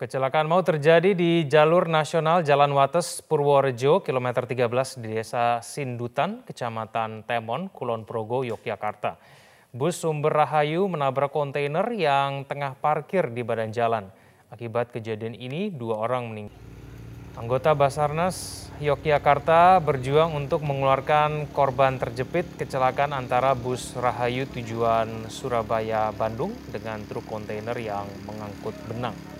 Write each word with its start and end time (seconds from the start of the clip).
Kecelakaan 0.00 0.48
mau 0.48 0.64
terjadi 0.64 1.12
di 1.12 1.44
jalur 1.44 1.84
nasional 1.84 2.40
Jalan 2.40 2.72
Wates 2.72 3.20
Purworejo, 3.20 4.00
kilometer 4.00 4.48
13 4.48 4.96
di 4.96 5.12
desa 5.12 5.60
Sindutan, 5.60 6.40
Kecamatan 6.48 7.20
Temon, 7.28 7.68
Kulon 7.68 8.08
Progo, 8.08 8.40
Yogyakarta. 8.40 9.20
Bus 9.76 10.00
sumber 10.00 10.32
Rahayu 10.32 10.88
menabrak 10.88 11.28
kontainer 11.36 11.84
yang 11.92 12.48
tengah 12.48 12.80
parkir 12.80 13.28
di 13.28 13.44
badan 13.44 13.76
jalan. 13.76 14.08
Akibat 14.48 14.88
kejadian 14.88 15.36
ini, 15.36 15.68
dua 15.68 16.00
orang 16.00 16.32
meninggal. 16.32 16.56
Anggota 17.36 17.76
Basarnas 17.76 18.72
Yogyakarta 18.80 19.84
berjuang 19.84 20.32
untuk 20.32 20.64
mengeluarkan 20.64 21.52
korban 21.52 22.00
terjepit 22.00 22.48
kecelakaan 22.56 23.12
antara 23.12 23.52
bus 23.52 23.92
Rahayu 24.00 24.48
tujuan 24.48 25.28
Surabaya-Bandung 25.28 26.56
dengan 26.72 27.04
truk 27.04 27.28
kontainer 27.28 27.76
yang 27.76 28.08
mengangkut 28.24 28.72
benang. 28.88 29.39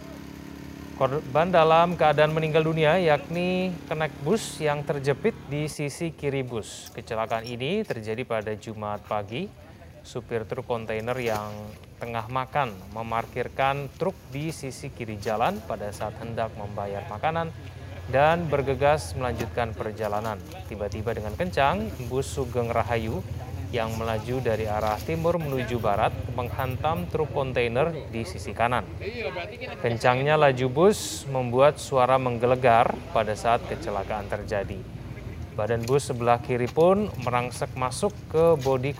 Korban 1.00 1.48
dalam 1.48 1.96
keadaan 1.96 2.28
meninggal 2.36 2.60
dunia 2.60 3.00
yakni 3.00 3.72
kenek 3.88 4.12
bus 4.20 4.60
yang 4.60 4.84
terjepit 4.84 5.32
di 5.48 5.64
sisi 5.64 6.12
kiri 6.12 6.44
bus. 6.44 6.92
Kecelakaan 6.92 7.48
ini 7.48 7.80
terjadi 7.88 8.20
pada 8.28 8.52
Jumat 8.52 9.00
pagi. 9.08 9.48
Supir 10.04 10.44
truk 10.44 10.68
kontainer 10.68 11.16
yang 11.16 11.56
tengah 11.96 12.28
makan 12.28 12.76
memarkirkan 12.92 13.88
truk 13.96 14.12
di 14.28 14.52
sisi 14.52 14.92
kiri 14.92 15.16
jalan 15.16 15.56
pada 15.64 15.88
saat 15.88 16.20
hendak 16.20 16.52
membayar 16.60 17.00
makanan 17.08 17.48
dan 18.12 18.44
bergegas 18.52 19.16
melanjutkan 19.16 19.72
perjalanan. 19.72 20.36
Tiba-tiba 20.68 21.16
dengan 21.16 21.32
kencang, 21.32 21.88
bus 22.12 22.28
Sugeng 22.28 22.68
Rahayu 22.68 23.24
yang 23.70 23.94
melaju 23.94 24.42
dari 24.42 24.66
arah 24.66 24.98
timur 24.98 25.38
menuju 25.38 25.78
barat 25.78 26.10
menghantam 26.34 27.06
truk 27.06 27.30
kontainer 27.30 27.94
di 28.10 28.26
sisi 28.26 28.50
kanan. 28.50 28.82
Kencangnya 29.78 30.34
laju 30.34 30.66
bus 30.70 31.24
membuat 31.30 31.78
suara 31.78 32.18
menggelegar 32.18 32.90
pada 33.14 33.34
saat 33.38 33.62
kecelakaan 33.70 34.26
terjadi. 34.26 34.78
Badan 35.54 35.86
bus 35.86 36.10
sebelah 36.10 36.42
kiri 36.42 36.66
pun 36.66 37.10
merangsek 37.22 37.70
masuk 37.78 38.14
ke 38.30 38.58
bodi 38.58 38.94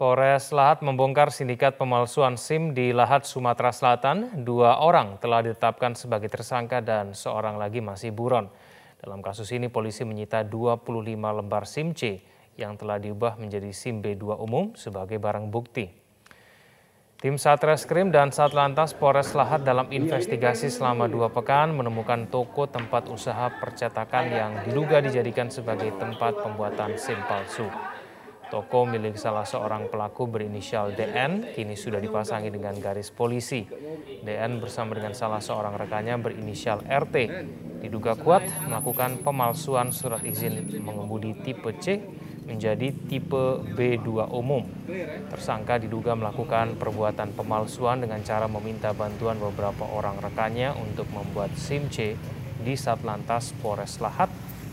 Polres 0.00 0.48
Lahat 0.56 0.80
membongkar 0.80 1.28
sindikat 1.28 1.76
pemalsuan 1.76 2.40
SIM 2.40 2.72
di 2.72 2.88
Lahat, 2.88 3.28
Sumatera 3.28 3.68
Selatan. 3.68 4.32
Dua 4.48 4.80
orang 4.80 5.20
telah 5.20 5.44
ditetapkan 5.44 5.92
sebagai 5.92 6.32
tersangka 6.32 6.80
dan 6.80 7.12
seorang 7.12 7.60
lagi 7.60 7.84
masih 7.84 8.08
buron. 8.08 8.48
Dalam 8.96 9.20
kasus 9.20 9.52
ini 9.52 9.68
polisi 9.68 10.08
menyita 10.08 10.40
25 10.40 10.88
lembar 11.20 11.68
SIM 11.68 11.92
C 11.92 12.16
yang 12.58 12.74
telah 12.74 12.98
diubah 12.98 13.38
menjadi 13.38 13.70
SIM 13.70 14.00
B2 14.00 14.38
umum 14.40 14.74
sebagai 14.74 15.20
barang 15.20 15.50
bukti. 15.50 16.00
Tim 17.20 17.36
Satreskrim 17.36 18.08
dan 18.08 18.32
Satlantas 18.32 18.96
Polres 18.96 19.36
Lahat 19.36 19.60
dalam 19.60 19.92
investigasi 19.92 20.72
selama 20.72 21.04
dua 21.04 21.28
pekan 21.28 21.68
menemukan 21.76 22.24
toko 22.32 22.64
tempat 22.64 23.12
usaha 23.12 23.52
percetakan 23.60 24.24
yang 24.32 24.52
diduga 24.64 25.04
dijadikan 25.04 25.52
sebagai 25.52 25.92
tempat 26.00 26.40
pembuatan 26.40 26.96
SIM 26.96 27.20
palsu. 27.28 27.68
Toko 28.48 28.82
milik 28.82 29.14
salah 29.20 29.44
seorang 29.44 29.92
pelaku 29.92 30.26
berinisial 30.26 30.96
DN 30.96 31.52
kini 31.52 31.76
sudah 31.76 32.00
dipasangi 32.00 32.48
dengan 32.48 32.74
garis 32.80 33.12
polisi. 33.12 33.68
DN 34.24 34.56
bersama 34.58 34.96
dengan 34.96 35.12
salah 35.12 35.44
seorang 35.44 35.76
rekannya 35.76 36.16
berinisial 36.18 36.82
RT 36.82 37.16
diduga 37.84 38.16
kuat 38.16 38.48
melakukan 38.64 39.20
pemalsuan 39.20 39.92
surat 39.92 40.24
izin 40.24 40.82
mengemudi 40.82 41.36
tipe 41.46 41.68
C 41.78 42.00
menjadi 42.50 42.90
tipe 43.06 43.62
B2 43.78 44.26
umum. 44.34 44.66
Tersangka 45.30 45.78
diduga 45.78 46.18
melakukan 46.18 46.74
perbuatan 46.74 47.30
pemalsuan 47.38 48.02
dengan 48.02 48.18
cara 48.26 48.50
meminta 48.50 48.90
bantuan 48.90 49.38
beberapa 49.38 49.86
orang 49.86 50.18
rekannya 50.18 50.74
untuk 50.74 51.06
membuat 51.14 51.54
SIM 51.54 51.86
C 51.86 52.18
di 52.60 52.74
Satlantas 52.74 53.54
Polres 53.62 54.02
Lahat 54.02 54.26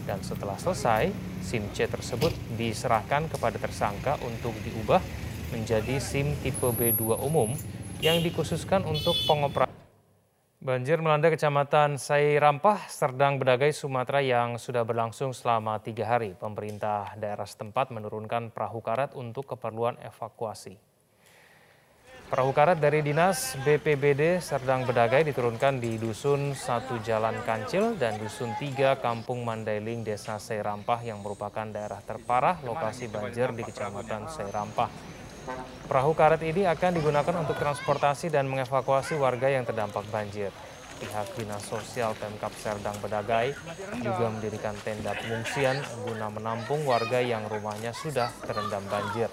dan 0.10 0.24
setelah 0.24 0.56
selesai, 0.56 1.12
SIM 1.44 1.68
C 1.76 1.86
tersebut 1.86 2.32
diserahkan 2.56 3.28
kepada 3.28 3.60
tersangka 3.60 4.16
untuk 4.26 4.56
diubah 4.66 5.04
menjadi 5.52 6.00
SIM 6.00 6.34
tipe 6.40 6.64
B2 6.64 7.20
umum 7.22 7.52
yang 8.00 8.24
dikhususkan 8.24 8.88
untuk 8.88 9.14
pengoperasian 9.28 9.67
Banjir 10.58 10.98
melanda 11.06 11.30
Kecamatan 11.30 12.02
Sairampah, 12.02 12.90
Serdang 12.90 13.38
Bedagai, 13.38 13.70
Sumatera 13.78 14.26
yang 14.26 14.58
sudah 14.58 14.82
berlangsung 14.82 15.30
selama 15.30 15.78
tiga 15.86 16.10
hari. 16.10 16.34
Pemerintah 16.34 17.14
daerah 17.14 17.46
setempat 17.46 17.94
menurunkan 17.94 18.50
perahu 18.50 18.82
karet 18.82 19.14
untuk 19.14 19.54
keperluan 19.54 20.02
evakuasi. 20.02 20.74
Perahu 22.34 22.58
karet 22.58 22.82
dari 22.82 23.06
Dinas 23.06 23.54
BPBD 23.62 24.42
Serdang 24.42 24.82
Bedagai 24.90 25.30
diturunkan 25.30 25.78
di 25.78 26.02
Dusun 26.02 26.58
Satu 26.58 26.98
Jalan 27.06 27.38
Kancil 27.46 27.94
dan 27.94 28.18
Dusun 28.18 28.58
Tiga 28.58 28.98
Kampung 28.98 29.46
Mandailing, 29.46 30.02
Desa 30.02 30.42
Sairampah 30.42 31.06
yang 31.06 31.22
merupakan 31.22 31.70
daerah 31.70 32.02
terparah 32.02 32.66
lokasi 32.66 33.14
banjir 33.14 33.54
di 33.54 33.62
Kecamatan 33.62 34.26
Sairampah. 34.26 34.90
Perahu 35.88 36.12
karet 36.12 36.44
ini 36.44 36.68
akan 36.68 37.00
digunakan 37.00 37.36
untuk 37.40 37.56
transportasi 37.56 38.28
dan 38.28 38.52
mengevakuasi 38.52 39.16
warga 39.16 39.48
yang 39.48 39.64
terdampak 39.64 40.04
banjir. 40.12 40.52
Pihak 40.98 41.30
Dinas 41.38 41.62
Sosial 41.62 42.18
Pemkap 42.18 42.50
Serdang 42.58 42.98
Bedagai 42.98 43.54
juga 44.02 44.34
mendirikan 44.34 44.74
tenda 44.82 45.14
pengungsian 45.14 45.78
guna 46.04 46.28
menampung 46.34 46.82
warga 46.90 47.22
yang 47.22 47.46
rumahnya 47.46 47.94
sudah 47.94 48.34
terendam 48.44 48.82
banjir. 48.90 49.30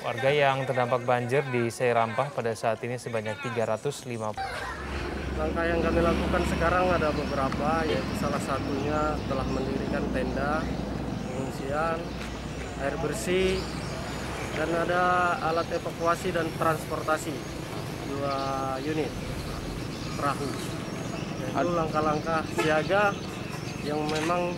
Warga 0.00 0.30
yang 0.32 0.64
terdampak 0.64 1.02
banjir 1.04 1.44
di 1.50 1.68
Serampah 1.68 2.32
pada 2.32 2.54
saat 2.54 2.80
ini 2.86 2.96
sebanyak 2.96 3.36
350. 3.42 4.38
Langkah 5.36 5.64
yang 5.66 5.80
kami 5.82 6.00
lakukan 6.04 6.42
sekarang 6.48 6.86
ada 6.88 7.08
beberapa, 7.12 7.84
yaitu 7.84 8.12
salah 8.16 8.40
satunya 8.40 9.16
telah 9.28 9.46
mendirikan 9.50 10.04
tenda 10.12 10.64
pengungsian, 11.26 11.98
air 12.80 12.96
bersih, 13.00 13.60
dan 14.60 14.76
ada 14.76 15.02
alat 15.40 15.72
evakuasi 15.72 16.36
dan 16.36 16.44
transportasi 16.60 17.32
dua 18.12 18.36
unit 18.84 19.08
perahu 20.20 20.44
itu 21.40 21.70
langkah-langkah 21.72 22.44
siaga 22.60 23.16
yang 23.88 24.04
memang 24.04 24.52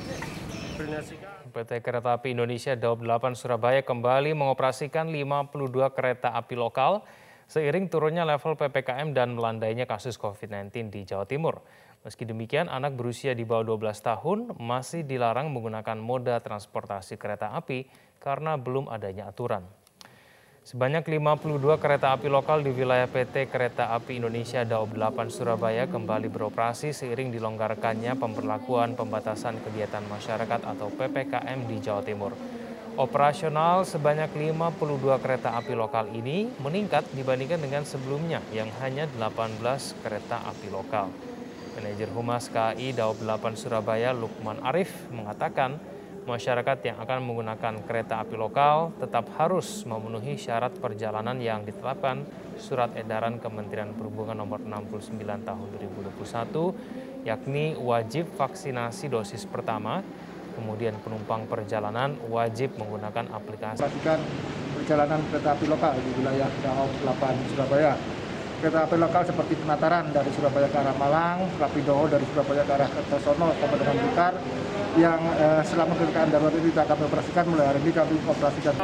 PT 1.54 1.70
Kereta 1.86 2.18
Api 2.18 2.34
Indonesia 2.34 2.74
Daup 2.74 3.06
8 3.06 3.38
Surabaya 3.38 3.86
kembali 3.86 4.34
mengoperasikan 4.34 5.06
52 5.06 5.70
kereta 5.94 6.34
api 6.34 6.58
lokal 6.58 7.06
seiring 7.46 7.86
turunnya 7.86 8.26
level 8.26 8.58
PPKM 8.58 9.14
dan 9.14 9.38
melandainya 9.38 9.86
kasus 9.86 10.18
COVID-19 10.18 10.90
di 10.90 11.06
Jawa 11.06 11.30
Timur. 11.30 11.62
Meski 12.02 12.26
demikian, 12.26 12.66
anak 12.66 12.98
berusia 12.98 13.38
di 13.38 13.46
bawah 13.46 13.78
12 13.78 14.02
tahun 14.02 14.38
masih 14.58 15.06
dilarang 15.06 15.54
menggunakan 15.54 15.94
moda 16.02 16.42
transportasi 16.42 17.14
kereta 17.14 17.54
api 17.54 17.86
karena 18.18 18.58
belum 18.58 18.90
adanya 18.90 19.30
aturan. 19.30 19.62
Sebanyak 20.62 21.02
52 21.18 21.58
kereta 21.82 22.14
api 22.14 22.30
lokal 22.30 22.62
di 22.62 22.70
wilayah 22.70 23.10
PT 23.10 23.50
Kereta 23.50 23.90
Api 23.98 24.22
Indonesia 24.22 24.62
Daob 24.62 24.94
8 24.94 25.26
Surabaya 25.26 25.90
kembali 25.90 26.30
beroperasi 26.30 26.94
seiring 26.94 27.34
dilonggarkannya 27.34 28.14
pemberlakuan 28.14 28.94
pembatasan 28.94 29.58
kegiatan 29.58 30.06
masyarakat 30.06 30.62
atau 30.62 30.86
PPKM 30.94 31.66
di 31.66 31.82
Jawa 31.82 32.06
Timur. 32.06 32.38
Operasional 32.94 33.82
sebanyak 33.82 34.30
52 34.38 35.02
kereta 35.18 35.58
api 35.58 35.74
lokal 35.74 36.06
ini 36.14 36.46
meningkat 36.62 37.10
dibandingkan 37.10 37.58
dengan 37.58 37.82
sebelumnya 37.82 38.38
yang 38.54 38.70
hanya 38.78 39.10
18 39.18 39.58
kereta 39.98 40.46
api 40.46 40.70
lokal. 40.70 41.10
Manajer 41.74 42.06
Humas 42.14 42.46
KAI 42.46 42.94
Daob 42.94 43.18
8 43.18 43.58
Surabaya 43.58 44.14
Lukman 44.14 44.62
Arif 44.62 44.94
mengatakan 45.10 45.82
masyarakat 46.22 46.78
yang 46.86 46.96
akan 47.02 47.18
menggunakan 47.26 47.74
kereta 47.82 48.22
api 48.22 48.38
lokal 48.38 48.94
tetap 49.02 49.26
harus 49.38 49.82
memenuhi 49.82 50.38
syarat 50.38 50.70
perjalanan 50.78 51.38
yang 51.42 51.66
ditetapkan 51.66 52.22
Surat 52.58 52.94
Edaran 52.94 53.42
Kementerian 53.42 53.90
Perhubungan 53.96 54.38
Nomor 54.38 54.62
69 54.62 55.18
Tahun 55.18 55.66
2021, 56.14 57.26
yakni 57.26 57.74
wajib 57.74 58.30
vaksinasi 58.38 59.10
dosis 59.10 59.42
pertama, 59.48 60.04
kemudian 60.54 60.94
penumpang 61.02 61.48
perjalanan 61.50 62.14
wajib 62.30 62.76
menggunakan 62.78 63.32
aplikasi. 63.34 63.82
perjalanan 64.72 65.22
kereta 65.30 65.54
api 65.54 65.66
lokal 65.70 65.94
di 65.94 66.10
wilayah 66.18 66.50
Daob 66.58 66.90
8 67.06 67.54
Surabaya. 67.54 67.94
Kereta 68.62 68.86
api 68.86 68.94
lokal 68.98 69.22
seperti 69.26 69.58
Penataran 69.58 70.10
dari 70.14 70.30
Surabaya 70.34 70.70
ke 70.70 70.78
arah 70.78 70.94
Malang, 70.94 71.50
Rapido 71.58 72.06
dari 72.06 72.22
Surabaya 72.30 72.62
ke 72.62 72.72
arah 72.78 72.90
Kertosono 72.90 73.50
sampai 73.58 73.78
dengan 73.78 73.96
Blitar, 73.98 74.32
yang 75.00 75.20
eh, 75.40 75.62
selama 75.64 75.96
keadaan 75.96 76.28
darurat 76.28 76.54
ini 76.56 76.68
tidak 76.68 76.86
kami 76.92 77.02
operasikan 77.08 77.44
mulai 77.48 77.66
hari 77.72 77.80
ini 77.80 77.92
kami 77.92 78.14
operasikan. 78.28 78.74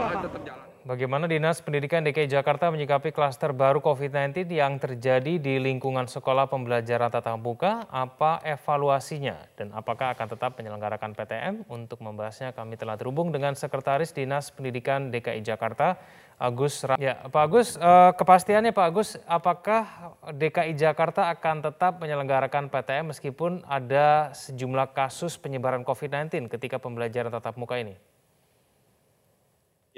Bagaimana 0.88 1.28
Dinas 1.28 1.60
Pendidikan 1.60 2.00
DKI 2.00 2.32
Jakarta 2.32 2.72
menyikapi 2.72 3.12
klaster 3.12 3.52
baru 3.52 3.84
COVID-19 3.84 4.48
yang 4.48 4.80
terjadi 4.80 5.36
di 5.36 5.60
lingkungan 5.60 6.08
sekolah 6.08 6.48
pembelajaran 6.48 7.12
tatap 7.12 7.36
muka? 7.36 7.84
Apa 7.92 8.40
evaluasinya 8.40 9.36
dan 9.52 9.68
apakah 9.76 10.16
akan 10.16 10.32
tetap 10.32 10.56
menyelenggarakan 10.56 11.12
PTM? 11.12 11.68
Untuk 11.68 12.00
membahasnya 12.00 12.56
kami 12.56 12.80
telah 12.80 12.96
terhubung 12.96 13.28
dengan 13.28 13.52
Sekretaris 13.52 14.16
Dinas 14.16 14.48
Pendidikan 14.48 15.12
DKI 15.12 15.44
Jakarta, 15.44 16.00
Agus. 16.38 16.86
Ya, 17.02 17.18
Pak 17.26 17.42
Agus, 17.50 17.74
eh, 17.74 18.10
kepastiannya 18.14 18.70
Pak 18.70 18.86
Agus, 18.86 19.18
apakah 19.26 20.14
DKI 20.30 20.78
Jakarta 20.78 21.34
akan 21.34 21.66
tetap 21.66 21.98
menyelenggarakan 21.98 22.70
PTM 22.70 23.10
meskipun 23.10 23.66
ada 23.66 24.30
sejumlah 24.30 24.94
kasus 24.94 25.34
penyebaran 25.34 25.82
COVID-19 25.82 26.46
ketika 26.46 26.78
pembelajaran 26.78 27.34
tatap 27.34 27.58
muka 27.58 27.82
ini? 27.82 27.98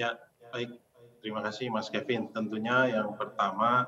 Ya, 0.01 0.17
baik. 0.49 0.81
Terima 1.21 1.45
kasih 1.45 1.69
Mas 1.69 1.93
Kevin. 1.93 2.33
Tentunya 2.33 2.89
yang 2.89 3.13
pertama 3.21 3.85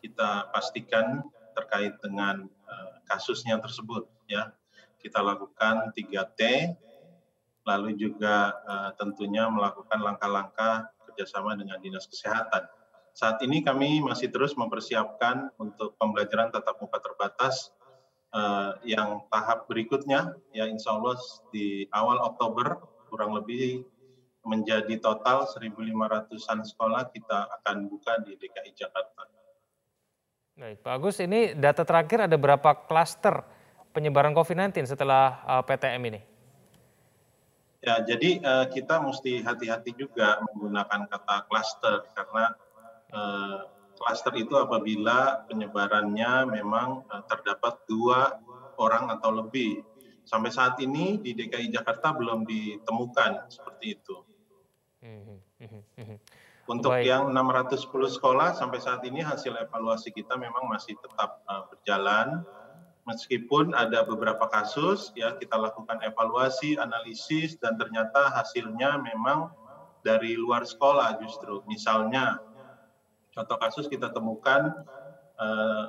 kita 0.00 0.48
pastikan 0.48 1.20
terkait 1.52 2.00
dengan 2.00 2.48
uh, 2.48 2.90
kasusnya 3.04 3.60
tersebut 3.60 4.08
ya. 4.24 4.48
Kita 4.96 5.20
lakukan 5.20 5.92
3T 5.92 6.40
lalu 7.68 7.94
juga 8.00 8.56
uh, 8.64 8.90
tentunya 8.96 9.44
melakukan 9.52 10.00
langkah-langkah 10.00 10.88
kerjasama 11.12 11.54
dengan 11.60 11.76
Dinas 11.84 12.08
Kesehatan. 12.08 12.64
Saat 13.12 13.44
ini 13.44 13.60
kami 13.60 14.00
masih 14.00 14.32
terus 14.32 14.56
mempersiapkan 14.56 15.52
untuk 15.60 15.92
pembelajaran 16.00 16.48
tatap 16.48 16.80
muka 16.80 16.96
terbatas 16.96 17.68
uh, 18.32 18.80
yang 18.88 19.20
tahap 19.28 19.68
berikutnya 19.68 20.32
ya 20.56 20.64
insya 20.64 20.96
Allah 20.96 21.20
di 21.52 21.84
awal 21.92 22.24
Oktober 22.24 22.80
kurang 23.12 23.36
lebih 23.36 23.84
menjadi 24.42 24.98
total 24.98 25.44
1.500-an 25.44 26.66
sekolah 26.66 27.12
kita 27.12 27.52
akan 27.60 27.86
buka 27.86 28.18
di 28.24 28.34
DKI 28.40 28.72
Jakarta. 28.74 29.28
Baik, 30.52 30.84
Pak 30.84 30.92
Agus, 30.98 31.16
ini 31.22 31.52
data 31.56 31.84
terakhir 31.84 32.26
ada 32.28 32.36
berapa 32.36 32.74
klaster 32.88 33.44
penyebaran 33.92 34.32
COVID-19 34.32 34.88
setelah 34.88 35.44
uh, 35.44 35.62
PTM 35.62 36.02
ini? 36.12 36.31
Ya, 37.82 37.98
jadi 37.98 38.38
uh, 38.46 38.66
kita 38.70 39.02
mesti 39.02 39.42
hati-hati 39.42 39.90
juga 39.98 40.38
menggunakan 40.46 41.10
kata 41.10 41.50
klaster 41.50 42.06
karena 42.14 42.54
uh, 43.10 43.66
klaster 43.98 44.38
itu 44.38 44.54
apabila 44.54 45.42
penyebarannya 45.50 46.46
memang 46.46 47.02
uh, 47.10 47.22
terdapat 47.26 47.82
dua 47.90 48.38
orang 48.78 49.10
atau 49.10 49.34
lebih. 49.34 49.82
Sampai 50.22 50.54
saat 50.54 50.78
ini 50.78 51.18
di 51.18 51.34
DKI 51.34 51.74
Jakarta 51.74 52.14
belum 52.14 52.46
ditemukan 52.46 53.50
seperti 53.50 53.98
itu. 53.98 54.16
Untuk 56.70 56.94
Baik. 56.94 57.10
yang 57.10 57.34
610 57.34 57.90
sekolah 58.22 58.54
sampai 58.54 58.78
saat 58.78 59.02
ini 59.02 59.18
hasil 59.26 59.58
evaluasi 59.58 60.14
kita 60.14 60.38
memang 60.38 60.70
masih 60.70 60.94
tetap 61.02 61.42
uh, 61.50 61.66
berjalan. 61.66 62.46
Meskipun 63.02 63.74
ada 63.74 64.06
beberapa 64.06 64.46
kasus 64.46 65.10
ya 65.18 65.34
kita 65.34 65.58
lakukan 65.58 65.98
evaluasi, 66.06 66.78
analisis 66.78 67.58
dan 67.58 67.74
ternyata 67.74 68.30
hasilnya 68.30 69.02
memang 69.02 69.50
dari 70.06 70.38
luar 70.38 70.62
sekolah 70.62 71.18
justru. 71.18 71.66
Misalnya 71.66 72.38
contoh 73.34 73.58
kasus 73.58 73.90
kita 73.90 74.14
temukan 74.14 74.86
uh, 75.34 75.84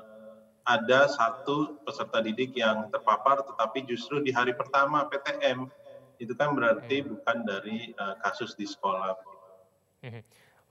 ada 0.66 1.06
satu 1.06 1.78
peserta 1.86 2.24
didik 2.24 2.56
yang 2.58 2.90
terpapar 2.90 3.46
tetapi 3.46 3.86
justru 3.86 4.24
di 4.24 4.32
hari 4.34 4.56
pertama 4.56 5.06
PTM 5.06 5.70
itu 6.18 6.34
kan 6.34 6.56
berarti 6.56 7.04
hmm. 7.04 7.08
bukan 7.14 7.38
dari 7.46 7.92
uh, 8.00 8.16
kasus 8.26 8.58
di 8.58 8.66
sekolah. 8.66 9.14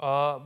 Uh, 0.02 0.42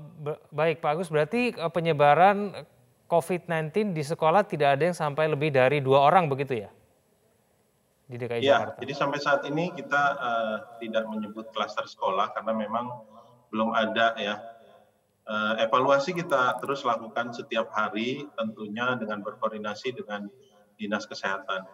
baik 0.52 0.84
Pak 0.84 0.98
Agus, 0.98 1.08
berarti 1.08 1.54
uh, 1.56 1.70
penyebaran 1.70 2.66
COVID-19 3.06 3.94
di 3.94 4.02
sekolah 4.02 4.42
tidak 4.42 4.78
ada 4.78 4.90
yang 4.90 4.96
sampai 4.98 5.30
lebih 5.30 5.54
dari 5.54 5.78
dua 5.78 6.02
orang 6.06 6.26
begitu 6.26 6.66
ya? 6.66 6.70
Di 8.06 8.14
DKI 8.18 8.42
ya, 8.42 8.62
Jakarta. 8.62 8.78
Jadi 8.82 8.92
sampai 8.94 9.18
saat 9.18 9.42
ini 9.50 9.74
kita 9.74 10.02
uh, 10.18 10.56
tidak 10.78 11.10
menyebut 11.10 11.50
klaster 11.50 11.86
sekolah 11.86 12.30
karena 12.34 12.52
memang 12.54 12.86
belum 13.50 13.74
ada 13.74 14.14
ya. 14.18 14.36
Uh, 15.26 15.58
evaluasi 15.58 16.14
kita 16.14 16.54
terus 16.62 16.86
lakukan 16.86 17.34
setiap 17.34 17.66
hari 17.74 18.30
tentunya 18.38 18.94
dengan 18.94 19.26
berkoordinasi 19.26 19.98
dengan 19.98 20.30
Dinas 20.78 21.02
Kesehatan. 21.02 21.66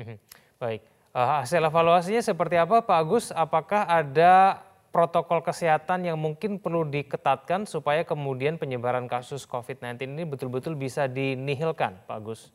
Mhm. 0.00 0.16
Baik. 0.56 0.80
Uh, 1.12 1.44
hasil 1.44 1.60
evaluasinya 1.60 2.24
seperti 2.24 2.56
apa 2.56 2.80
Pak 2.80 2.98
Agus? 3.04 3.28
Apakah 3.36 3.84
ada 3.84 4.64
protokol 4.94 5.42
kesehatan 5.42 6.06
yang 6.06 6.14
mungkin 6.14 6.62
perlu 6.62 6.86
diketatkan 6.86 7.66
supaya 7.66 8.06
kemudian 8.06 8.62
penyebaran 8.62 9.10
kasus 9.10 9.42
COVID-19 9.42 10.14
ini 10.14 10.22
betul-betul 10.22 10.78
bisa 10.78 11.10
dinihilkan, 11.10 11.98
Pak 12.06 12.14
Agus? 12.14 12.54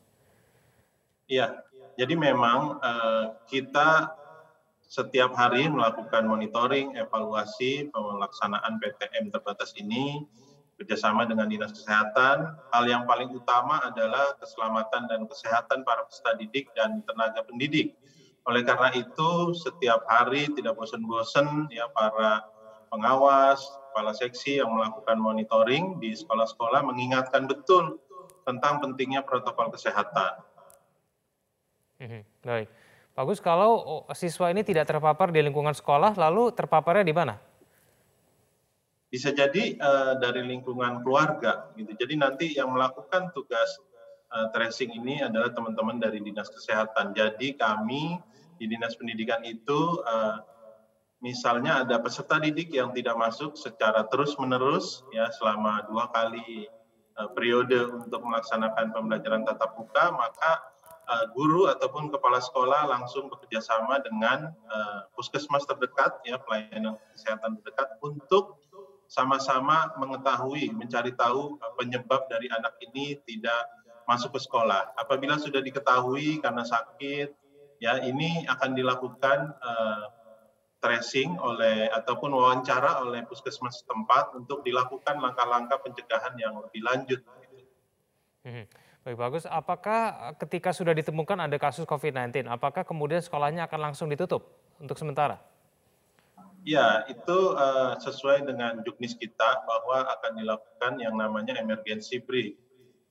Iya, 1.28 1.60
jadi 2.00 2.16
memang 2.16 2.80
uh, 2.80 3.36
kita 3.44 4.16
setiap 4.88 5.36
hari 5.36 5.68
melakukan 5.68 6.24
monitoring, 6.24 6.96
evaluasi 6.96 7.92
pelaksanaan 7.92 8.80
PTM 8.80 9.28
terbatas 9.28 9.76
ini 9.76 10.24
bekerjasama 10.74 11.28
dengan 11.28 11.44
Dinas 11.44 11.76
Kesehatan. 11.76 12.56
Hal 12.72 12.84
yang 12.88 13.04
paling 13.04 13.30
utama 13.36 13.84
adalah 13.84 14.32
keselamatan 14.40 15.12
dan 15.12 15.28
kesehatan 15.28 15.84
para 15.84 16.08
peserta 16.08 16.34
didik 16.40 16.72
dan 16.72 17.04
tenaga 17.04 17.44
pendidik 17.44 18.00
oleh 18.50 18.66
karena 18.66 18.90
itu, 18.98 19.54
setiap 19.54 20.02
hari 20.10 20.50
tidak 20.58 20.74
bosan-bosan 20.74 21.70
ya 21.70 21.86
para 21.94 22.42
pengawas, 22.90 23.62
kepala 23.90 24.10
seksi 24.10 24.58
yang 24.58 24.74
melakukan 24.74 25.16
monitoring 25.22 26.02
di 26.02 26.14
sekolah-sekolah 26.18 26.82
mengingatkan 26.82 27.46
betul 27.46 28.02
tentang 28.42 28.82
pentingnya 28.82 29.22
protokol 29.22 29.70
kesehatan. 29.70 30.42
Mhm, 32.02 32.22
baik. 32.42 32.68
Bagus 33.14 33.38
kalau 33.38 33.72
oh, 33.78 34.02
siswa 34.16 34.48
ini 34.50 34.66
tidak 34.66 34.88
terpapar 34.88 35.30
di 35.30 35.42
lingkungan 35.44 35.74
sekolah, 35.74 36.18
lalu 36.18 36.50
terpaparnya 36.50 37.04
di 37.04 37.14
mana? 37.14 37.34
Bisa 39.10 39.34
jadi 39.34 39.74
uh, 39.76 40.14
dari 40.22 40.46
lingkungan 40.46 41.02
keluarga, 41.02 41.74
gitu. 41.74 41.92
Jadi 41.98 42.14
nanti 42.14 42.46
yang 42.54 42.70
melakukan 42.70 43.34
tugas 43.34 43.82
uh, 44.30 44.48
tracing 44.54 44.94
ini 44.94 45.20
adalah 45.20 45.50
teman-teman 45.50 45.98
dari 45.98 46.22
dinas 46.22 46.48
kesehatan. 46.48 47.12
Jadi 47.12 47.58
kami 47.58 48.16
di 48.60 48.68
dinas 48.68 48.92
pendidikan 49.00 49.40
itu 49.48 50.04
uh, 50.04 50.36
misalnya 51.24 51.80
ada 51.80 51.96
peserta 51.96 52.36
didik 52.36 52.68
yang 52.76 52.92
tidak 52.92 53.16
masuk 53.16 53.56
secara 53.56 54.04
terus 54.12 54.36
menerus 54.36 55.00
ya 55.16 55.32
selama 55.32 55.88
dua 55.88 56.12
kali 56.12 56.68
uh, 57.16 57.32
periode 57.32 57.88
untuk 57.88 58.20
melaksanakan 58.20 58.92
pembelajaran 58.92 59.48
tatap 59.48 59.80
muka 59.80 60.12
maka 60.12 60.60
uh, 61.08 61.24
guru 61.32 61.72
ataupun 61.72 62.12
kepala 62.12 62.36
sekolah 62.36 62.84
langsung 62.92 63.32
bekerja 63.32 63.64
sama 63.64 64.04
dengan 64.04 64.52
uh, 64.68 65.08
puskesmas 65.16 65.64
terdekat 65.64 66.20
ya 66.28 66.36
pelayanan 66.36 67.00
kesehatan 67.16 67.56
terdekat 67.64 67.96
untuk 68.04 68.60
sama-sama 69.10 69.90
mengetahui 69.98 70.70
mencari 70.70 71.10
tahu 71.18 71.58
penyebab 71.74 72.30
dari 72.30 72.46
anak 72.46 72.78
ini 72.78 73.18
tidak 73.26 73.66
masuk 74.06 74.34
ke 74.34 74.40
sekolah. 74.42 74.94
Apabila 74.94 75.34
sudah 75.34 75.58
diketahui 75.62 76.38
karena 76.38 76.62
sakit, 76.62 77.34
ya 77.80 77.98
ini 78.04 78.44
akan 78.44 78.76
dilakukan 78.76 79.56
uh, 79.58 80.04
tracing 80.80 81.36
oleh 81.40 81.88
ataupun 81.88 82.32
wawancara 82.32 83.04
oleh 83.04 83.24
puskesmas 83.24 83.84
setempat 83.84 84.36
untuk 84.36 84.60
dilakukan 84.64 85.16
langkah-langkah 85.20 85.80
pencegahan 85.80 86.36
yang 86.36 86.56
lebih 86.60 86.80
lanjut. 86.84 87.20
Hmm. 88.44 88.64
Baik 89.00 89.16
bagus. 89.16 89.44
Apakah 89.48 90.36
ketika 90.36 90.76
sudah 90.76 90.92
ditemukan 90.92 91.40
ada 91.40 91.56
kasus 91.56 91.88
COVID-19, 91.88 92.44
apakah 92.48 92.84
kemudian 92.84 93.24
sekolahnya 93.24 93.64
akan 93.64 93.92
langsung 93.92 94.12
ditutup 94.12 94.44
untuk 94.76 94.96
sementara? 95.00 95.40
Ya, 96.60 97.08
itu 97.08 97.56
uh, 97.56 97.96
sesuai 97.96 98.44
dengan 98.44 98.84
juknis 98.84 99.16
kita 99.16 99.64
bahwa 99.64 100.04
akan 100.04 100.32
dilakukan 100.36 100.92
yang 101.00 101.16
namanya 101.16 101.56
emergency 101.56 102.20
break 102.20 102.60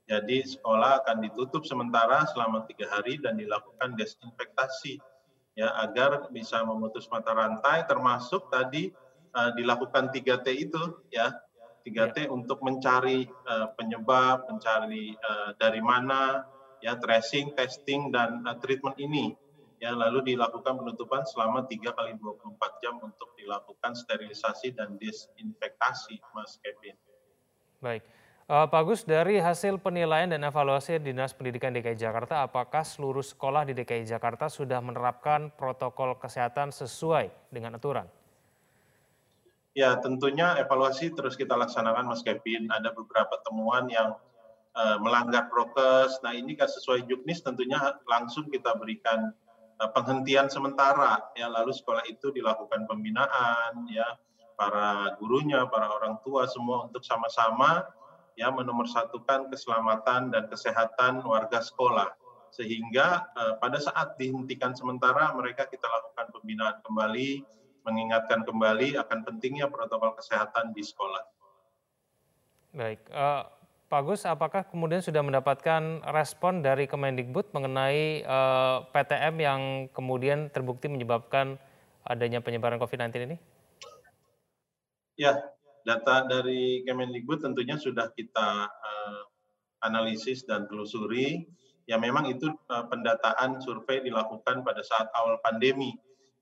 jadi 0.10 0.42
sekolah 0.42 1.06
akan 1.06 1.22
ditutup 1.22 1.62
sementara 1.70 2.26
selama 2.34 2.66
tiga 2.66 2.90
hari 2.90 3.22
dan 3.22 3.38
dilakukan 3.38 3.94
desinfektasi 3.94 4.98
ya 5.54 5.70
agar 5.86 6.34
bisa 6.34 6.66
memutus 6.66 7.06
mata 7.14 7.30
rantai 7.30 7.86
termasuk 7.86 8.50
tadi 8.50 8.90
uh, 9.38 9.54
dilakukan 9.54 10.10
3T 10.10 10.48
itu 10.58 10.82
ya 11.14 11.30
3T 11.86 12.26
ya. 12.26 12.30
untuk 12.34 12.58
mencari 12.66 13.30
uh, 13.46 13.70
penyebab, 13.78 14.50
mencari 14.50 15.14
uh, 15.14 15.54
dari 15.62 15.78
mana 15.78 16.42
ya 16.82 16.98
tracing, 16.98 17.54
testing 17.54 18.10
dan 18.10 18.42
uh, 18.50 18.58
treatment 18.58 18.98
ini 18.98 19.38
ya 19.78 19.94
lalu 19.94 20.34
dilakukan 20.34 20.74
penutupan 20.74 21.22
selama 21.30 21.70
3 21.70 21.86
kali 21.86 22.18
24 22.18 22.82
jam 22.82 22.98
untuk 23.00 23.32
dilakukan 23.38 23.94
sterilisasi 23.94 24.74
dan 24.74 24.98
desinfektasi 24.98 26.18
Mas 26.34 26.58
Kevin. 26.66 26.98
Baik. 27.80 28.04
Uh, 28.50 28.66
Pak 28.66 28.82
Agus, 28.82 29.06
dari 29.06 29.38
hasil 29.38 29.78
penilaian 29.78 30.26
dan 30.26 30.42
evaluasi 30.42 30.98
Dinas 30.98 31.38
Pendidikan 31.38 31.70
DKI 31.70 31.94
Jakarta, 31.94 32.42
apakah 32.42 32.82
seluruh 32.82 33.22
sekolah 33.22 33.62
di 33.62 33.78
DKI 33.78 34.10
Jakarta 34.10 34.50
sudah 34.50 34.82
menerapkan 34.82 35.54
protokol 35.54 36.18
kesehatan 36.18 36.74
sesuai 36.74 37.30
dengan 37.54 37.78
aturan? 37.78 38.10
Ya, 39.78 39.94
tentunya 40.02 40.58
evaluasi 40.58 41.14
terus 41.14 41.38
kita 41.38 41.54
laksanakan 41.54 42.10
Mas 42.10 42.26
Kevin. 42.26 42.66
Ada 42.74 42.90
beberapa 42.90 43.38
temuan 43.46 43.86
yang 43.86 44.18
uh, 44.74 44.98
melanggar 44.98 45.46
prokes. 45.54 46.18
Nah, 46.26 46.34
ini 46.34 46.58
kan 46.58 46.74
sesuai 46.74 47.06
juknis 47.06 47.46
tentunya 47.46 47.78
langsung 48.10 48.50
kita 48.50 48.74
berikan 48.82 49.30
uh, 49.78 49.94
penghentian 49.94 50.50
sementara 50.50 51.22
ya 51.38 51.54
lalu 51.54 51.70
sekolah 51.70 52.02
itu 52.10 52.34
dilakukan 52.34 52.90
pembinaan 52.90 53.86
ya 53.94 54.18
para 54.58 55.14
gurunya, 55.22 55.70
para 55.70 55.86
orang 55.86 56.18
tua 56.26 56.50
semua 56.50 56.90
untuk 56.90 57.06
sama-sama 57.06 57.99
ya 58.40 58.48
menomorsatukan 58.56 59.52
keselamatan 59.52 60.32
dan 60.32 60.48
kesehatan 60.48 61.20
warga 61.28 61.60
sekolah 61.60 62.16
sehingga 62.56 63.28
uh, 63.36 63.54
pada 63.60 63.78
saat 63.78 64.16
dihentikan 64.16 64.72
sementara 64.72 65.36
mereka 65.36 65.68
kita 65.68 65.86
lakukan 65.86 66.32
pembinaan 66.32 66.80
kembali 66.82 67.44
mengingatkan 67.84 68.48
kembali 68.48 68.96
akan 68.96 69.20
pentingnya 69.28 69.68
protokol 69.68 70.16
kesehatan 70.16 70.72
di 70.72 70.82
sekolah. 70.82 71.24
Baik, 72.74 73.02
uh, 73.12 73.50
Pak 73.90 74.02
Gus, 74.06 74.22
apakah 74.30 74.70
kemudian 74.70 75.02
sudah 75.02 75.26
mendapatkan 75.26 76.06
respon 76.14 76.62
dari 76.62 76.86
Kemendikbud 76.86 77.50
mengenai 77.58 78.22
uh, 78.22 78.86
eh, 78.86 78.94
PTM 78.94 79.36
yang 79.42 79.62
kemudian 79.90 80.54
terbukti 80.54 80.86
menyebabkan 80.86 81.58
adanya 82.06 82.38
penyebaran 82.38 82.78
COVID-19 82.78 83.10
ini? 83.26 83.38
Ya, 85.18 85.42
data 85.90 86.30
dari 86.30 86.86
Kemendikbud 86.86 87.42
tentunya 87.42 87.74
sudah 87.74 88.14
kita 88.14 88.70
uh, 88.70 89.22
analisis 89.82 90.46
dan 90.46 90.70
telusuri. 90.70 91.50
Ya 91.90 91.98
memang 91.98 92.30
itu 92.30 92.54
uh, 92.70 92.86
pendataan 92.86 93.58
survei 93.66 94.06
dilakukan 94.06 94.62
pada 94.62 94.86
saat 94.86 95.10
awal 95.18 95.42
pandemi 95.42 95.98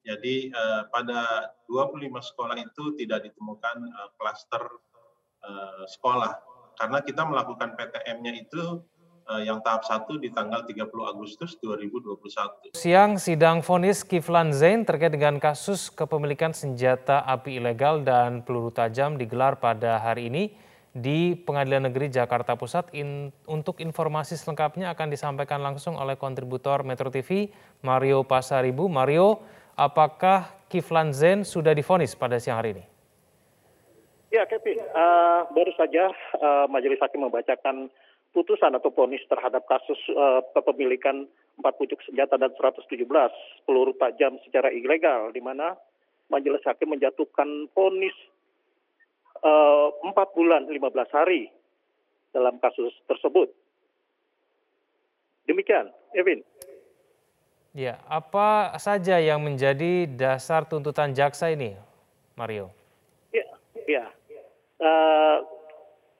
jadi 0.07 0.55
uh, 0.55 0.81
pada 0.87 1.51
25 1.67 2.07
sekolah 2.31 2.55
itu 2.55 2.95
tidak 2.95 3.27
ditemukan 3.27 3.77
uh, 3.91 4.09
klaster 4.15 4.63
uh, 5.43 5.83
sekolah 5.83 6.31
karena 6.79 7.03
kita 7.03 7.27
melakukan 7.27 7.75
PTM-nya 7.75 8.47
itu 8.47 8.79
yang 9.43 9.59
tahap 9.59 9.83
1 9.83 10.07
di 10.23 10.31
tanggal 10.31 10.63
30 10.63 10.87
Agustus 11.03 11.59
2021. 11.59 12.71
Siang 12.71 13.19
sidang 13.19 13.59
vonis 13.59 14.07
Kiflan 14.07 14.55
Zain 14.55 14.87
terkait 14.87 15.11
dengan 15.11 15.35
kasus 15.43 15.91
kepemilikan 15.91 16.55
senjata 16.55 17.27
api 17.27 17.59
ilegal 17.59 18.07
dan 18.07 18.41
peluru 18.47 18.71
tajam 18.71 19.19
digelar 19.19 19.59
pada 19.59 19.99
hari 19.99 20.31
ini 20.31 20.43
di 20.95 21.37
Pengadilan 21.37 21.91
Negeri 21.91 22.09
Jakarta 22.09 22.55
Pusat. 22.55 22.95
In, 22.95 23.29
untuk 23.45 23.83
informasi 23.83 24.39
selengkapnya 24.39 24.95
akan 24.95 25.11
disampaikan 25.11 25.61
langsung 25.61 25.99
oleh 25.99 26.15
kontributor 26.15 26.81
Metro 26.87 27.11
TV 27.11 27.51
Mario 27.83 28.23
Pasaribu. 28.23 28.87
Mario, 28.87 29.43
apakah 29.77 30.49
Kiflan 30.71 31.11
Zen 31.11 31.43
sudah 31.43 31.75
difonis 31.75 32.17
pada 32.17 32.41
siang 32.41 32.63
hari 32.63 32.79
ini? 32.79 32.85
Ya, 34.27 34.43
Kevin, 34.43 34.83
uh, 34.91 35.47
baru 35.55 35.71
saja 35.79 36.11
uh, 36.35 36.67
Majelis 36.67 36.99
Hakim 36.99 37.23
membacakan 37.23 37.87
putusan 38.35 38.75
atau 38.75 38.93
vonis 38.93 39.23
terhadap 39.27 39.65
kasus 39.65 39.97
uh, 40.13 40.43
kepemilikan 40.53 41.25
empat 41.57 41.73
pucuk 41.79 41.99
senjata 42.05 42.37
dan 42.37 42.53
117 42.53 43.07
peluru 43.65 43.93
tajam 43.97 44.37
secara 44.45 44.69
ilegal, 44.69 45.33
di 45.33 45.41
mana 45.41 45.73
Majelis 46.27 46.61
Hakim 46.67 46.91
menjatuhkan 46.91 47.71
vonis 47.71 48.13
empat 50.03 50.27
uh, 50.29 50.33
bulan 50.33 50.65
15 50.67 51.17
hari 51.17 51.49
dalam 52.35 52.59
kasus 52.59 52.91
tersebut. 53.07 53.49
Demikian, 55.47 55.87
Evin. 56.11 56.43
Ya, 57.77 58.01
apa 58.09 58.73
saja 58.81 59.21
yang 59.21 59.45
menjadi 59.45 60.09
dasar 60.09 60.65
tuntutan 60.65 61.13
jaksa 61.13 61.53
ini, 61.53 61.77
Mario? 62.33 62.73
Ya, 63.29 63.45
ya. 63.85 64.05
Uh, 64.81 65.56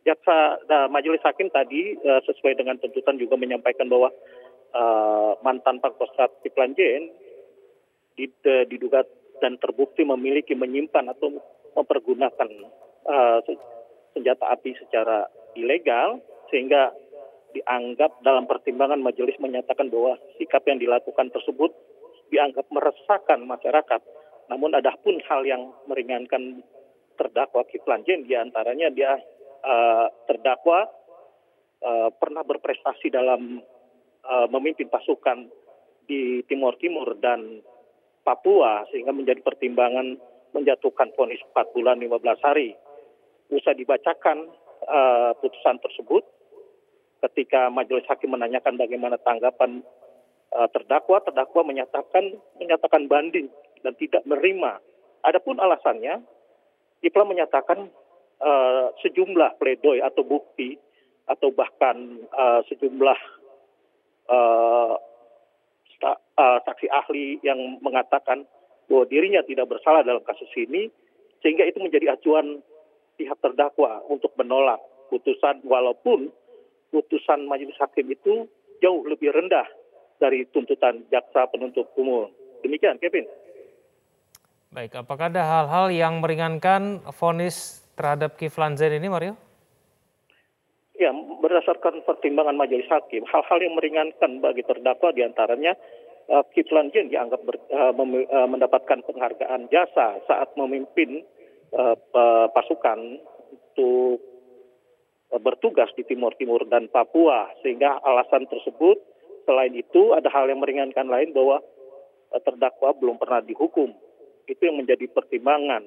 jaksa 0.08 0.64
nah, 0.72 0.88
majelis 0.88 1.20
hakim 1.20 1.52
tadi 1.52 2.00
uh, 2.00 2.24
sesuai 2.24 2.56
dengan 2.56 2.80
tuntutan 2.80 3.20
juga 3.20 3.36
menyampaikan 3.36 3.92
bahwa 3.92 4.08
uh, 4.72 5.36
mantan 5.44 5.84
Pangkostrat 5.84 6.32
Kiflan 6.48 6.72
Jen 6.80 7.12
diduga 8.72 9.04
dan 9.44 9.60
terbukti 9.62 10.02
memiliki 10.02 10.58
menyimpan 10.58 11.12
atau 11.12 11.30
mempergunakan 11.78 12.50
uh, 13.06 13.40
senjata 14.16 14.50
api 14.50 14.74
secara 14.80 15.30
ilegal 15.54 16.24
sehingga 16.50 16.90
dianggap 17.54 18.24
dalam 18.26 18.50
pertimbangan 18.50 18.98
majelis 18.98 19.38
menyatakan 19.38 19.94
bahwa 19.94 20.18
sikap 20.42 20.66
yang 20.66 20.82
dilakukan 20.82 21.30
tersebut 21.30 21.70
dianggap 22.34 22.66
meresahkan 22.74 23.40
masyarakat. 23.46 24.02
Namun 24.48 24.74
ada 24.74 24.96
pun 25.00 25.20
hal 25.28 25.44
yang 25.44 25.76
meringankan 25.86 26.64
terdakwa 27.18 27.66
Kiflan 27.68 28.06
di 28.06 28.34
antaranya 28.38 28.94
dia 28.94 29.18
uh, 29.64 30.08
terdakwa 30.26 30.90
uh, 31.82 32.10
pernah 32.16 32.44
berprestasi 32.44 33.14
dalam 33.14 33.62
uh, 34.26 34.48
memimpin 34.52 34.90
pasukan 34.90 35.50
di 36.08 36.42
Timur 36.48 36.76
Timur 36.80 37.16
dan 37.20 37.62
Papua 38.24 38.84
sehingga 38.92 39.16
menjadi 39.16 39.40
pertimbangan 39.40 40.20
menjatuhkan 40.52 41.12
vonis 41.16 41.40
4 41.56 41.76
bulan 41.76 42.00
15 42.00 42.48
hari. 42.48 42.76
Usai 43.48 43.80
dibacakan 43.80 44.52
uh, 44.84 45.32
putusan 45.40 45.80
tersebut, 45.80 46.24
ketika 47.24 47.72
majelis 47.72 48.04
hakim 48.12 48.36
menanyakan 48.36 48.76
bagaimana 48.76 49.16
tanggapan 49.24 49.84
uh, 50.52 50.68
terdakwa, 50.72 51.24
terdakwa 51.24 51.64
menyatakan 51.64 52.36
menyatakan 52.60 53.08
banding 53.08 53.48
dan 53.84 53.96
tidak 53.96 54.24
menerima. 54.28 54.84
Adapun 55.24 55.60
alasannya, 55.60 56.24
Kifla 57.00 57.24
menyatakan 57.24 57.88
uh, 58.42 58.94
sejumlah 59.02 59.58
pledoi 59.58 60.02
atau 60.02 60.24
bukti 60.26 60.78
atau 61.28 61.52
bahkan 61.52 62.24
uh, 62.32 62.64
sejumlah 62.72 63.20
uh, 64.32 64.96
saksi 66.38 66.88
ahli 66.94 67.42
yang 67.42 67.82
mengatakan 67.82 68.46
bahwa 68.88 69.04
dirinya 69.10 69.42
tidak 69.44 69.68
bersalah 69.68 70.06
dalam 70.06 70.24
kasus 70.24 70.48
ini, 70.56 70.88
sehingga 71.44 71.66
itu 71.68 71.82
menjadi 71.82 72.16
acuan 72.16 72.62
pihak 73.18 73.36
terdakwa 73.42 74.06
untuk 74.08 74.32
menolak 74.38 74.80
putusan 75.10 75.66
walaupun 75.66 76.30
putusan 76.94 77.50
majelis 77.50 77.76
hakim 77.82 78.08
itu 78.14 78.48
jauh 78.80 79.02
lebih 79.10 79.34
rendah 79.34 79.66
dari 80.22 80.46
tuntutan 80.54 81.04
jaksa 81.10 81.50
penuntut 81.50 81.90
umum. 81.98 82.30
Demikian, 82.62 83.02
Kevin. 83.02 83.26
Baik, 84.72 84.94
apakah 85.00 85.34
ada 85.34 85.42
hal-hal 85.42 85.90
yang 85.90 86.20
meringankan 86.22 87.02
vonis 87.16 87.87
terhadap 87.98 88.38
Kiflan 88.38 88.78
Zain 88.78 88.94
ini, 88.94 89.10
Mario? 89.10 89.34
Ya, 90.98 91.10
berdasarkan 91.14 92.06
pertimbangan 92.06 92.58
majelis 92.58 92.86
hakim, 92.90 93.26
hal-hal 93.26 93.60
yang 93.62 93.74
meringankan 93.78 94.42
bagi 94.42 94.62
terdakwa 94.66 95.14
di 95.14 95.26
antaranya 95.26 95.74
uh, 96.30 96.46
Kiflan 96.54 96.94
Zain 96.94 97.10
dianggap 97.10 97.42
ber, 97.42 97.58
uh, 97.74 97.94
mem, 97.98 98.26
uh, 98.30 98.50
mendapatkan 98.50 99.02
penghargaan 99.02 99.70
jasa 99.74 100.22
saat 100.30 100.50
memimpin 100.58 101.26
uh, 101.74 101.98
pasukan 102.54 103.22
untuk 103.52 104.22
bertugas 105.44 105.92
di 106.00 106.08
Timur 106.08 106.32
Timur 106.40 106.64
dan 106.72 106.88
Papua. 106.88 107.52
Sehingga 107.60 108.00
alasan 108.00 108.48
tersebut 108.48 108.96
selain 109.44 109.76
itu 109.76 110.16
ada 110.16 110.32
hal 110.32 110.48
yang 110.48 110.64
meringankan 110.64 111.04
lain 111.04 111.36
bahwa 111.36 111.60
terdakwa 112.48 112.96
belum 112.96 113.20
pernah 113.20 113.44
dihukum. 113.44 113.92
Itu 114.48 114.62
yang 114.64 114.80
menjadi 114.80 115.04
pertimbangan 115.12 115.84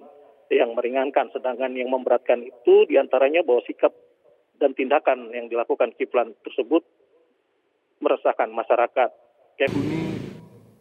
yang 0.50 0.74
meringankan 0.74 1.30
sedangkan 1.30 1.70
yang 1.78 1.88
memberatkan 1.94 2.42
itu 2.42 2.84
di 2.90 2.98
antaranya 2.98 3.46
bahwa 3.46 3.62
sikap 3.64 3.94
dan 4.58 4.74
tindakan 4.74 5.30
yang 5.30 5.46
dilakukan 5.46 5.94
Kiflan 5.96 6.34
tersebut 6.42 6.82
meresahkan 8.02 8.50
masyarakat. 8.50 9.10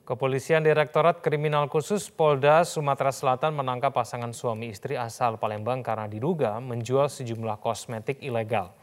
Kepolisian 0.10 0.66
Direktorat 0.66 1.22
Kriminal 1.22 1.70
Khusus 1.70 2.10
Polda 2.10 2.66
Sumatera 2.66 3.14
Selatan 3.14 3.54
menangkap 3.54 3.94
pasangan 3.94 4.34
suami 4.34 4.74
istri 4.74 4.98
asal 4.98 5.38
Palembang 5.38 5.86
karena 5.86 6.10
diduga 6.10 6.58
menjual 6.58 7.14
sejumlah 7.14 7.62
kosmetik 7.62 8.18
ilegal. 8.26 8.74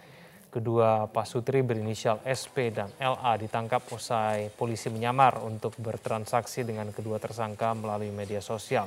Kedua 0.55 1.11
pasutri 1.11 1.67
berinisial 1.67 2.23
SP 2.25 2.71
dan 2.71 2.89
LA 2.97 3.43
ditangkap 3.43 3.83
usai 3.91 4.55
polisi 4.55 4.89
menyamar 4.89 5.43
untuk 5.43 5.75
bertransaksi 5.77 6.63
dengan 6.63 6.95
kedua 6.95 7.19
tersangka 7.19 7.75
melalui 7.75 8.15
media 8.15 8.39
sosial. 8.39 8.87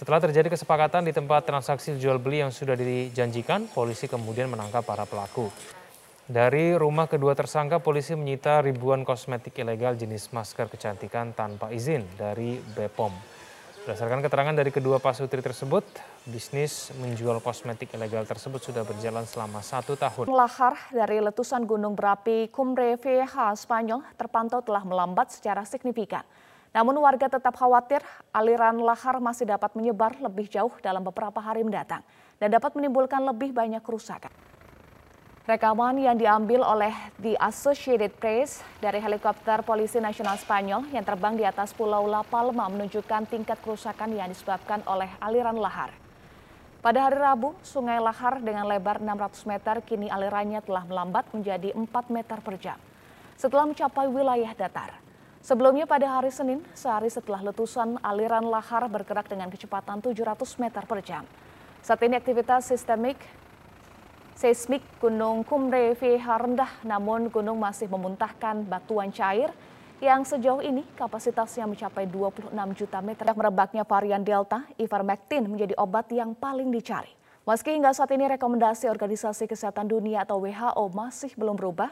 Setelah 0.00 0.16
terjadi 0.16 0.48
kesepakatan 0.48 1.04
di 1.04 1.12
tempat 1.12 1.44
transaksi 1.44 1.92
jual 2.00 2.16
beli 2.16 2.40
yang 2.40 2.48
sudah 2.48 2.72
dijanjikan, 2.72 3.68
polisi 3.68 4.08
kemudian 4.08 4.48
menangkap 4.48 4.80
para 4.80 5.04
pelaku. 5.04 5.52
Dari 6.24 6.72
rumah 6.72 7.04
kedua 7.04 7.36
tersangka, 7.36 7.84
polisi 7.84 8.16
menyita 8.16 8.64
ribuan 8.64 9.04
kosmetik 9.04 9.60
ilegal 9.60 10.00
jenis 10.00 10.32
masker 10.32 10.72
kecantikan 10.72 11.36
tanpa 11.36 11.68
izin 11.68 12.08
dari 12.16 12.56
BPOM. 12.56 13.12
Berdasarkan 13.84 14.24
keterangan 14.24 14.56
dari 14.56 14.72
kedua 14.72 15.04
pasutri 15.04 15.44
tersebut, 15.44 15.84
bisnis 16.24 16.96
menjual 16.96 17.36
kosmetik 17.44 17.92
ilegal 17.92 18.24
tersebut 18.24 18.72
sudah 18.72 18.88
berjalan 18.88 19.28
selama 19.28 19.60
satu 19.60 20.00
tahun. 20.00 20.32
Lahar 20.32 20.80
dari 20.96 21.20
letusan 21.20 21.68
gunung 21.68 21.92
berapi 21.92 22.48
Cumbre 22.48 22.96
Vieja 22.96 23.52
Spanyol 23.52 24.00
terpantau 24.16 24.64
telah 24.64 24.80
melambat 24.80 25.28
secara 25.28 25.68
signifikan. 25.68 26.24
Namun 26.70 26.94
warga 27.02 27.26
tetap 27.26 27.58
khawatir 27.58 27.98
aliran 28.30 28.78
lahar 28.78 29.18
masih 29.18 29.42
dapat 29.42 29.74
menyebar 29.74 30.14
lebih 30.22 30.46
jauh 30.46 30.70
dalam 30.78 31.02
beberapa 31.02 31.42
hari 31.42 31.66
mendatang 31.66 32.06
dan 32.38 32.46
dapat 32.46 32.70
menimbulkan 32.78 33.18
lebih 33.26 33.50
banyak 33.50 33.82
kerusakan. 33.82 34.30
Rekaman 35.50 35.98
yang 35.98 36.14
diambil 36.14 36.62
oleh 36.62 36.94
The 37.18 37.34
Associated 37.42 38.14
Press 38.22 38.62
dari 38.78 39.02
helikopter 39.02 39.66
Polisi 39.66 39.98
Nasional 39.98 40.38
Spanyol 40.38 40.86
yang 40.94 41.02
terbang 41.02 41.34
di 41.34 41.42
atas 41.42 41.74
Pulau 41.74 42.06
La 42.06 42.22
Palma 42.22 42.70
menunjukkan 42.70 43.26
tingkat 43.26 43.58
kerusakan 43.58 44.14
yang 44.14 44.30
disebabkan 44.30 44.78
oleh 44.86 45.10
aliran 45.18 45.58
lahar. 45.58 45.90
Pada 46.78 47.10
hari 47.10 47.18
Rabu, 47.18 47.58
sungai 47.66 47.98
lahar 47.98 48.38
dengan 48.38 48.62
lebar 48.70 49.02
600 49.02 49.42
meter 49.50 49.74
kini 49.82 50.06
alirannya 50.06 50.62
telah 50.62 50.86
melambat 50.86 51.26
menjadi 51.34 51.74
4 51.74 51.88
meter 52.14 52.38
per 52.38 52.54
jam 52.62 52.78
setelah 53.34 53.66
mencapai 53.66 54.06
wilayah 54.06 54.54
datar. 54.54 55.09
Sebelumnya 55.40 55.88
pada 55.88 56.20
hari 56.20 56.28
Senin, 56.28 56.60
sehari 56.76 57.08
setelah 57.08 57.40
letusan, 57.40 57.96
aliran 58.04 58.44
lahar 58.44 58.84
bergerak 58.92 59.24
dengan 59.24 59.48
kecepatan 59.48 60.04
700 60.04 60.36
meter 60.60 60.84
per 60.84 61.00
jam. 61.00 61.24
Saat 61.80 62.04
ini 62.04 62.20
aktivitas 62.20 62.68
sistemik 62.68 63.16
seismik 64.36 64.84
Gunung 65.00 65.40
Kumre 65.48 65.96
VH 65.96 66.28
rendah 66.28 66.68
namun 66.84 67.32
gunung 67.32 67.56
masih 67.56 67.88
memuntahkan 67.88 68.68
batuan 68.68 69.08
cair 69.16 69.48
yang 70.00 70.28
sejauh 70.28 70.60
ini 70.60 70.84
kapasitasnya 70.92 71.64
mencapai 71.64 72.04
26 72.04 72.52
juta 72.76 73.00
meter. 73.00 73.24
Merebaknya 73.32 73.88
varian 73.88 74.20
Delta, 74.20 74.68
ivermectin 74.76 75.48
menjadi 75.48 75.72
obat 75.80 76.12
yang 76.12 76.36
paling 76.36 76.68
dicari. 76.68 77.16
Meski 77.48 77.72
hingga 77.72 77.96
saat 77.96 78.12
ini 78.12 78.28
rekomendasi 78.28 78.92
Organisasi 78.92 79.48
Kesehatan 79.48 79.88
Dunia 79.88 80.28
atau 80.28 80.44
WHO 80.44 80.84
masih 80.92 81.32
belum 81.32 81.56
berubah, 81.56 81.88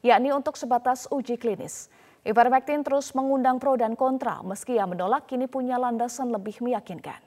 yakni 0.00 0.32
untuk 0.32 0.56
sebatas 0.56 1.04
uji 1.12 1.36
klinis. 1.36 1.92
Ivermectin 2.26 2.82
terus 2.82 3.14
mengundang 3.14 3.62
pro 3.62 3.78
dan 3.78 3.94
kontra 3.94 4.42
meski 4.42 4.74
yang 4.74 4.90
menolak 4.90 5.30
kini 5.30 5.46
punya 5.46 5.78
landasan 5.78 6.34
lebih 6.34 6.58
meyakinkan. 6.58 7.22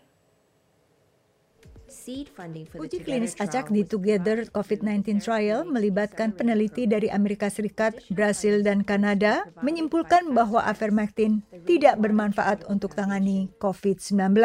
Uji 2.78 3.02
klinis 3.02 3.34
acak 3.42 3.74
di 3.74 3.82
Together 3.82 4.46
COVID-19 4.54 5.26
Trial 5.26 5.66
melibatkan 5.66 6.30
peneliti 6.36 6.86
dari 6.86 7.10
Amerika 7.10 7.50
Serikat, 7.50 7.98
Brasil, 8.14 8.62
dan 8.62 8.86
Kanada 8.86 9.50
menyimpulkan 9.66 10.30
bahwa 10.38 10.62
Avermectin 10.70 11.42
tidak 11.66 11.98
bermanfaat 11.98 12.70
untuk 12.70 12.94
tangani 12.94 13.50
COVID-19. 13.58 14.38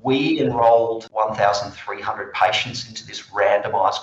We 0.00 0.40
enrolled 0.40 1.12
1,300 1.12 1.76
patients 2.32 2.88
into 2.88 3.04
this 3.04 3.28
randomized 3.36 4.00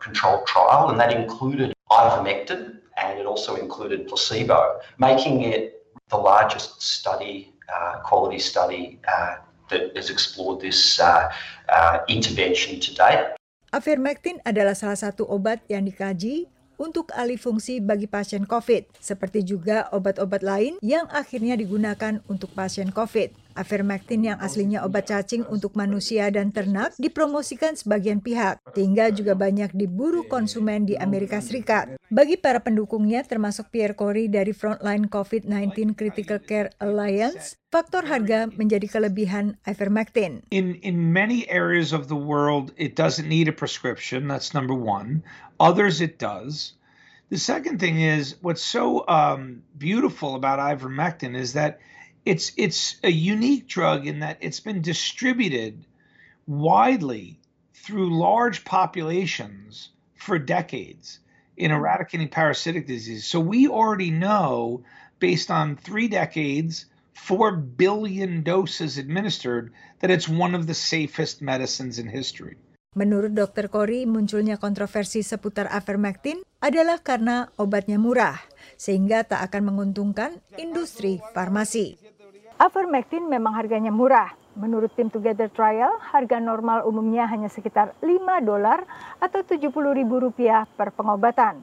controlled 0.00 0.48
trial, 0.48 0.88
and 0.88 0.96
that 0.96 1.12
included 1.12 1.76
ivermectin, 1.92 2.81
and 3.02 3.18
it 3.18 3.26
also 3.26 3.58
included 3.58 4.06
placebo, 4.06 4.78
making 4.98 5.42
it 5.42 5.82
the 6.08 6.16
largest 6.16 6.80
study, 6.80 7.52
uh, 7.66 7.98
quality 8.06 8.38
study 8.38 9.02
uh, 9.10 9.42
that 9.70 9.90
has 9.96 10.08
explored 10.08 10.62
this 10.62 11.00
uh, 11.02 11.28
uh, 11.68 11.98
intervention 12.06 12.78
to 12.78 12.94
date. 12.94 13.34
Avermectin 13.72 14.38
adalah 14.44 14.76
salah 14.76 15.00
satu 15.00 15.24
obat 15.24 15.64
yang 15.66 15.88
dikaji 15.88 16.46
untuk 16.76 17.08
alih 17.16 17.40
fungsi 17.40 17.80
bagi 17.80 18.10
pasien 18.10 18.44
COVID, 18.44 19.00
seperti 19.00 19.46
juga 19.46 19.88
obat-obat 19.94 20.44
lain 20.44 20.76
yang 20.84 21.08
akhirnya 21.08 21.56
digunakan 21.56 22.20
untuk 22.28 22.52
pasien 22.52 22.92
COVID. 22.92 23.41
Avermectin 23.54 24.26
yang 24.26 24.38
aslinya 24.40 24.82
obat 24.82 25.08
cacing 25.12 25.44
untuk 25.48 25.76
manusia 25.78 26.28
dan 26.32 26.50
ternak 26.50 26.96
dipromosikan 26.96 27.76
sebagian 27.78 28.24
pihak, 28.24 28.60
sehingga 28.72 29.12
juga 29.12 29.36
banyak 29.36 29.72
diburu 29.76 30.24
konsumen 30.26 30.88
di 30.88 30.96
Amerika 30.96 31.38
Serikat. 31.40 31.96
Bagi 32.12 32.36
para 32.36 32.60
pendukungnya, 32.60 33.24
termasuk 33.24 33.72
Pierre 33.72 33.96
Corey 33.96 34.28
dari 34.28 34.52
Frontline 34.52 35.08
COVID-19 35.08 35.96
Critical 35.96 36.40
Care 36.44 36.72
Alliance, 36.80 37.56
faktor 37.72 38.04
harga 38.04 38.52
menjadi 38.52 38.84
kelebihan 38.84 39.56
ivermectin. 39.64 40.44
In 40.52 40.76
in 40.84 41.12
many 41.12 41.48
areas 41.48 41.96
of 41.96 42.12
the 42.12 42.18
world, 42.18 42.76
it 42.76 42.92
doesn't 42.92 43.28
need 43.28 43.48
a 43.48 43.56
prescription. 43.56 44.28
That's 44.28 44.52
number 44.52 44.76
one. 44.76 45.24
Others, 45.56 46.04
it 46.04 46.20
does. 46.20 46.76
The 47.32 47.40
second 47.40 47.80
thing 47.80 48.04
is 48.04 48.36
what's 48.44 48.60
so 48.60 49.08
um, 49.08 49.64
beautiful 49.80 50.36
about 50.36 50.60
ivermectin 50.60 51.32
is 51.32 51.56
that 51.56 51.80
it's 52.24 52.52
it's 52.56 52.96
a 53.02 53.10
unique 53.10 53.66
drug 53.66 54.06
in 54.06 54.20
that 54.20 54.38
it's 54.40 54.60
been 54.60 54.80
distributed 54.80 55.84
widely 56.46 57.40
through 57.74 58.14
large 58.14 58.64
populations 58.64 59.90
for 60.14 60.38
decades 60.38 61.18
in 61.56 61.70
eradicating 61.70 62.28
parasitic 62.28 62.86
disease. 62.86 63.26
So 63.26 63.40
we 63.40 63.66
already 63.66 64.10
know, 64.10 64.82
based 65.18 65.50
on 65.50 65.76
three 65.76 66.06
decades, 66.06 66.86
four 67.12 67.52
billion 67.52 68.42
doses 68.42 68.98
administered, 68.98 69.72
that 70.00 70.10
it's 70.10 70.28
one 70.28 70.54
of 70.54 70.66
the 70.66 70.74
safest 70.74 71.42
medicines 71.42 71.98
in 71.98 72.06
history. 72.06 72.56
Menurut 72.92 73.32
Dr. 73.32 73.72
Kori, 73.72 74.04
munculnya 74.04 74.60
kontroversi 74.60 75.24
seputar 75.24 75.64
Avermectin 75.72 76.44
adalah 76.60 77.00
karena 77.00 77.48
obatnya 77.56 77.96
murah, 77.96 78.36
sehingga 78.76 79.24
tak 79.24 79.48
akan 79.48 79.72
menguntungkan 79.72 80.44
industri 80.60 81.16
farmasi. 81.32 81.96
Avermectin 82.62 83.26
memang 83.26 83.58
harganya 83.58 83.90
murah. 83.90 84.30
Menurut 84.54 84.94
tim 84.94 85.10
Together 85.10 85.50
Trial, 85.50 85.98
harga 85.98 86.38
normal 86.38 86.86
umumnya 86.86 87.26
hanya 87.26 87.50
sekitar 87.50 87.90
5 87.98 88.06
dolar 88.46 88.86
atau 89.18 89.42
70 89.42 89.66
ribu 89.98 90.22
rupiah 90.22 90.62
per 90.78 90.94
pengobatan. 90.94 91.58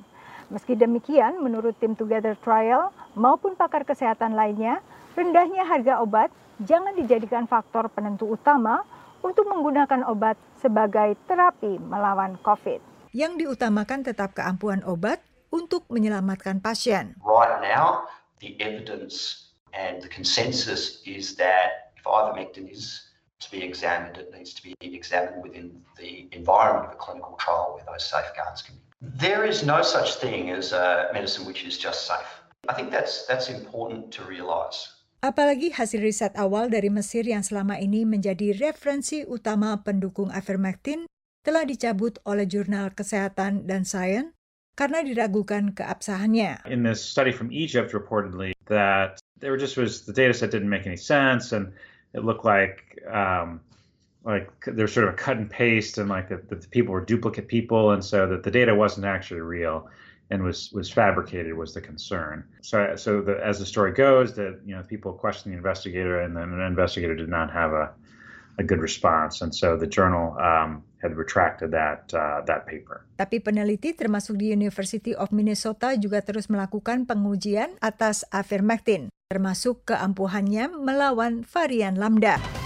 Meski 0.51 0.75
demikian, 0.75 1.39
menurut 1.39 1.71
tim 1.79 1.95
Together 1.95 2.35
Trial 2.43 2.91
maupun 3.15 3.55
pakar 3.55 3.87
kesehatan 3.87 4.35
lainnya, 4.35 4.83
rendahnya 5.15 5.63
harga 5.63 6.03
obat 6.03 6.35
jangan 6.67 6.91
dijadikan 6.91 7.47
faktor 7.47 7.87
penentu 7.87 8.35
utama 8.35 8.83
untuk 9.23 9.47
menggunakan 9.47 10.03
obat 10.03 10.35
sebagai 10.59 11.15
terapi 11.31 11.79
melawan 11.79 12.35
COVID. 12.43 12.83
Yang 13.15 13.47
diutamakan 13.47 14.03
tetap 14.03 14.35
keampuhan 14.35 14.83
obat 14.83 15.23
untuk 15.47 15.87
menyelamatkan 15.87 16.59
pasien. 16.59 17.15
Right 17.23 17.63
now, 17.63 18.03
the 18.43 18.59
evidence 18.59 19.48
And 19.73 20.01
the 20.01 20.07
consensus 20.09 21.01
is 21.05 21.35
that 21.35 21.91
if 21.97 22.03
ivermectin 22.03 22.71
is 22.71 23.09
to 23.39 23.51
be 23.51 23.63
examined, 23.63 24.17
it 24.17 24.33
needs 24.35 24.53
to 24.53 24.63
be 24.63 24.75
examined 24.81 25.43
within 25.43 25.81
the 25.97 26.27
environment 26.31 26.87
of 26.87 26.93
a 26.93 26.99
clinical 26.99 27.35
trial 27.39 27.75
where 27.75 27.85
those 27.87 28.03
safeguards 28.03 28.61
can 28.61 28.75
be. 28.75 28.83
There 29.01 29.47
is 29.47 29.63
no 29.63 29.81
such 29.81 30.19
thing 30.19 30.51
as 30.51 30.75
a 30.75 31.07
medicine 31.13 31.47
which 31.47 31.63
is 31.63 31.77
just 31.79 32.03
safe. 32.03 32.27
I 32.67 32.75
think 32.75 32.91
that's 32.91 33.23
that's 33.25 33.47
important 33.47 34.11
to 34.19 34.27
realise. 34.27 34.91
Apalagi 35.19 35.71
hasil 35.71 35.99
riset 36.03 36.35
awal 36.35 36.71
dari 36.71 36.87
Mesir 36.91 37.27
yang 37.27 37.43
selama 37.43 37.79
ini 37.79 38.07
menjadi 38.07 38.55
referensi 38.55 39.23
utama 39.27 39.79
pendukung 39.83 40.31
ivermectin 40.31 41.07
telah 41.43 41.63
dicabut 41.63 42.19
oleh 42.27 42.47
jurnal 42.47 42.91
kesehatan 42.91 43.67
dan 43.67 43.87
sains 43.87 44.31
karena 44.79 45.03
diragukan 45.03 45.75
keabsahannya. 45.75 46.63
In 46.71 46.87
this 46.87 47.03
study 47.03 47.35
from 47.35 47.51
Egypt 47.51 47.91
reportedly 47.91 48.55
that 48.71 49.19
there 49.39 49.55
just 49.57 49.77
was 49.77 50.05
the 50.05 50.13
data 50.13 50.33
set 50.33 50.51
didn't 50.51 50.69
make 50.69 50.85
any 50.85 50.97
sense 50.97 51.51
and 51.51 51.73
it 52.13 52.23
looked 52.23 52.45
like 52.45 52.99
um, 53.11 53.61
like 54.23 54.51
there's 54.65 54.93
sort 54.93 55.07
of 55.07 55.13
a 55.13 55.17
cut 55.17 55.37
and 55.37 55.49
paste 55.49 55.97
and 55.97 56.09
like 56.09 56.29
the, 56.29 56.37
the 56.55 56.67
people 56.67 56.93
were 56.93 57.03
duplicate 57.03 57.47
people 57.47 57.91
and 57.91 58.03
so 58.03 58.27
that 58.27 58.43
the 58.43 58.51
data 58.51 58.73
wasn't 58.73 59.05
actually 59.05 59.41
real 59.41 59.89
and 60.29 60.43
was 60.43 60.71
was 60.71 60.89
fabricated 60.89 61.53
was 61.53 61.73
the 61.73 61.81
concern. 61.81 62.43
So 62.61 62.95
so 62.95 63.21
the, 63.21 63.43
as 63.43 63.59
the 63.59 63.65
story 63.65 63.93
goes, 63.93 64.35
that 64.35 64.59
you 64.65 64.75
know 64.75 64.83
people 64.83 65.13
questioned 65.13 65.53
the 65.53 65.57
investigator 65.57 66.21
and 66.21 66.35
then 66.35 66.51
the 66.51 66.65
investigator 66.65 67.15
did 67.15 67.29
not 67.29 67.51
have 67.51 67.73
a 67.73 67.91
a 68.59 68.63
good 68.63 68.83
response, 68.83 69.39
and 69.39 69.55
so 69.55 69.79
the 69.79 69.87
journal 69.87 70.35
um, 70.35 70.83
had 70.99 71.15
retracted 71.15 71.71
that 71.71 72.11
uh, 72.11 72.43
that 72.43 72.67
paper. 72.67 73.07
Tapi 73.15 73.39
peneliti 73.39 73.95
termasuk 73.95 74.35
di 74.35 74.51
University 74.51 75.15
of 75.15 75.31
Minnesota 75.31 75.95
juga 75.95 76.19
terus 76.19 76.51
melakukan 76.51 77.07
pengujian 77.07 77.79
atas 77.79 78.27
avermectin, 78.35 79.07
termasuk 79.31 79.87
keampuhannya 79.87 80.75
melawan 80.75 81.47
varian 81.47 81.95
lambda. 81.95 82.58